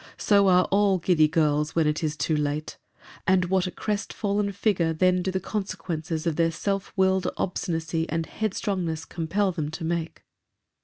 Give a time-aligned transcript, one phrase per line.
[0.17, 2.79] —So are all giddy girls, when it is too late:
[3.27, 8.09] and what a crest fallen figure then do the consequences of their self willed obstinacy
[8.09, 10.23] and headstrongness compel them to make!